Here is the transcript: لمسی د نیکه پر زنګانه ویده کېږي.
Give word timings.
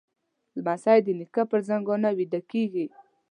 لمسی 0.55 0.99
د 1.03 1.07
نیکه 1.19 1.43
پر 1.49 1.59
زنګانه 1.69 2.09
ویده 2.17 2.41
کېږي. 2.51 2.85